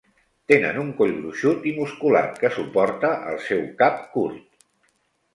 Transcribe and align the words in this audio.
Tenen 0.51 0.77
un 0.83 0.87
coll 1.01 1.11
gruixut 1.17 1.67
i 1.71 1.73
musculat 1.75 2.39
que 2.43 2.51
suporta 2.55 3.11
el 3.33 3.37
seu 3.49 3.61
cap 3.83 4.01
curt. 4.15 4.57